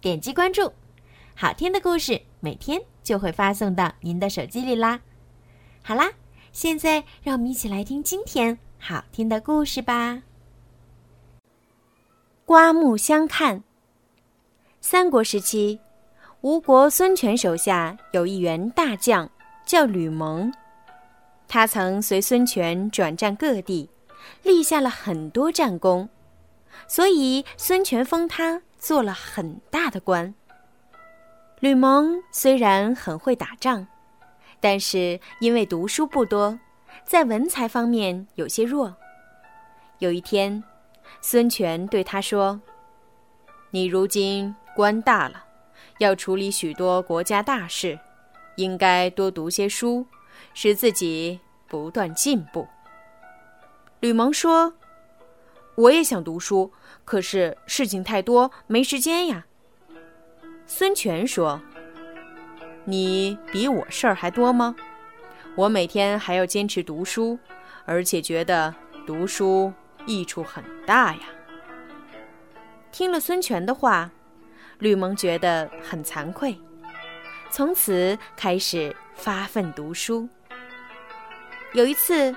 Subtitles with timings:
[0.00, 0.72] 点击关注，
[1.34, 5.00] 好听的故事每天就会发送到您的手机里啦。
[5.82, 6.08] 好啦，
[6.52, 10.22] 现在让我们一起来听今天好听的故事吧。
[12.44, 13.64] 刮目相看。
[14.80, 15.80] 三国时期，
[16.42, 19.28] 吴国孙权手下有一员大将，
[19.66, 20.52] 叫吕蒙。
[21.48, 23.90] 他曾随孙权转战各地，
[24.44, 26.08] 立下了很多战功，
[26.86, 28.62] 所以孙权封他。
[28.78, 30.34] 做了很大的官。
[31.60, 33.86] 吕蒙虽然很会打仗，
[34.60, 36.58] 但是因为读书不多，
[37.04, 38.96] 在文才方面有些弱。
[39.98, 40.62] 有一天，
[41.20, 42.60] 孙权对他说
[43.70, 45.44] ：“你如今官大了，
[45.98, 47.98] 要处理许多国家大事，
[48.54, 50.06] 应该多读些书，
[50.54, 52.68] 使自己不断进步。”
[53.98, 54.72] 吕蒙说
[55.78, 56.72] ：“我也想读书。”
[57.06, 59.46] 可是事情太多，没时间呀。
[60.66, 61.60] 孙权说
[62.84, 64.74] ：“你比我事儿还多吗？
[65.54, 67.38] 我每天还要坚持读书，
[67.86, 68.74] 而且觉得
[69.06, 69.72] 读书
[70.04, 71.22] 益处很大呀。”
[72.92, 74.10] 听了孙权的话，
[74.80, 76.60] 吕蒙觉得很惭愧，
[77.50, 80.28] 从此开始发奋读书。
[81.72, 82.34] 有一次。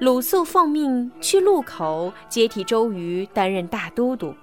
[0.00, 4.34] 鲁肃奉命去路口接替周瑜担任大都督。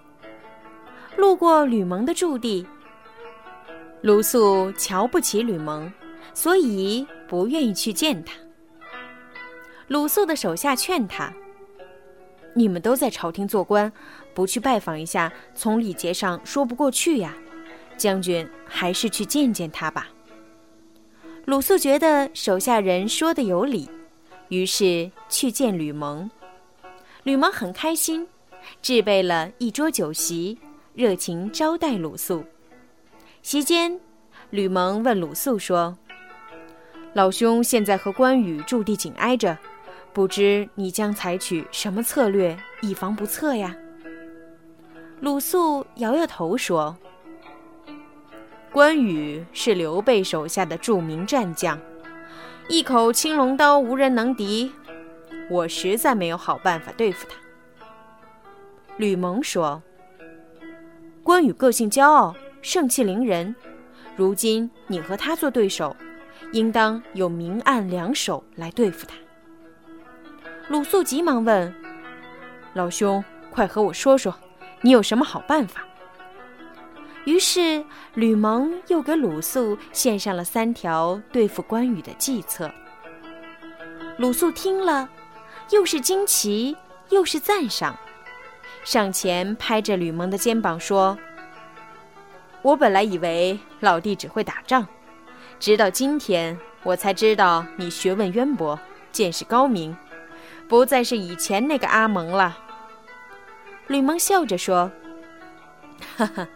[1.16, 2.68] 路过吕蒙的驻地，
[4.02, 5.90] 鲁肃瞧不起吕蒙，
[6.34, 8.34] 所以不愿意去见他。
[9.88, 11.32] 鲁肃的手下劝他
[12.54, 13.90] ：“你们都在朝廷做官，
[14.34, 17.34] 不去拜访一下，从礼节上说不过去呀。
[17.96, 20.10] 将军还是去见见他吧。”
[21.46, 23.90] 鲁肃觉得手下人说的有理。
[24.50, 26.32] 于是去见吕蒙，
[27.24, 28.26] 吕蒙很开心，
[28.82, 30.58] 置备了一桌酒席，
[30.94, 32.46] 热情招待鲁肃。
[33.42, 34.00] 席间，
[34.50, 35.98] 吕蒙问鲁肃说
[37.12, 39.58] ：“老兄现在和关羽驻地紧挨着，
[40.14, 43.76] 不知你将采取什么策略，以防不测呀？”
[45.20, 46.96] 鲁肃摇摇头说
[48.72, 51.78] ：“关羽是刘备手下的著名战将。”
[52.70, 54.72] 一口青龙刀无人能敌，
[55.50, 57.36] 我实在没有好办法对付他。
[58.98, 59.82] 吕蒙说
[61.24, 63.56] ：“关羽个性骄傲，盛气凌人，
[64.16, 65.96] 如今你和他做对手，
[66.54, 69.16] 应当有明暗两手来对付他。”
[70.70, 71.74] 鲁肃急忙问
[72.74, 74.34] ：“老兄，快和我说说，
[74.82, 75.84] 你有什么好办法？”
[77.26, 82.72] 于是，吕蒙又给鲁肃献上了三条对付关羽的计策。
[84.18, 85.10] 鲁肃听了，
[85.72, 86.76] 又是惊奇
[87.10, 87.98] 又是赞赏，
[88.84, 91.18] 上前拍着吕蒙的肩膀说
[92.62, 94.88] ：“我本来以为老弟只会打仗，
[95.60, 98.80] 直到今天我才知道你学问渊博，
[99.12, 99.96] 见识高明，
[100.68, 102.58] 不再是以前那个阿蒙了。”
[103.88, 104.92] 吕蒙笑着说
[106.18, 106.48] ：“哈哈。”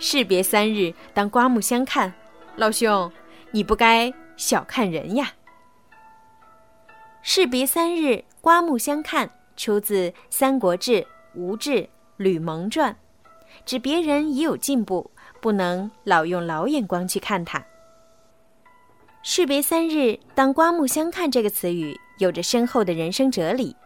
[0.00, 2.12] 士别三日，当刮目相看。
[2.56, 3.12] 老兄，
[3.50, 5.32] 你不该小看人呀。
[7.22, 10.92] 士别三日，刮目相看，出自《三国志·
[11.34, 11.70] 吴志·
[12.16, 12.92] 吕蒙传》，
[13.64, 17.64] 指别人已有进步，不能老用老眼光去看他。
[19.22, 23.76] 士别三日，当刮目相看这个词语有着深厚的人生哲理，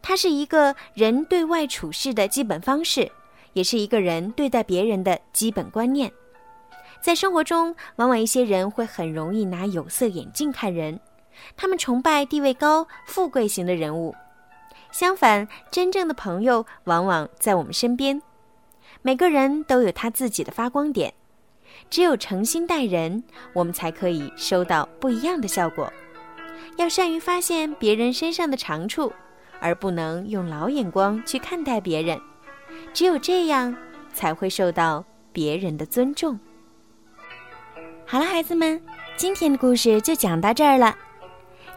[0.00, 3.10] 它是一个人对外处事的基本方式。
[3.52, 6.08] 也是一个人对待别人的基本观念。
[7.00, 11.00] 在生活中，往往一些人会很容易拿有色眼镜看人，
[11.56, 14.14] 他们崇拜地位高、富贵型的人物。
[14.90, 18.20] 相反，真正的朋友往往在我们身边。
[19.02, 21.14] 每个人都有他自己的发光点，
[21.88, 23.22] 只有诚心待人，
[23.52, 25.92] 我们才可以收到不一样的效果。
[26.76, 29.12] 要善于发现别人身上的长处，
[29.60, 32.20] 而不能用老眼光去看待别人。
[32.92, 33.76] 只有这样，
[34.12, 36.38] 才会受到别人的尊重。
[38.06, 38.82] 好了，孩子们，
[39.16, 40.96] 今天的故事就讲到这儿了。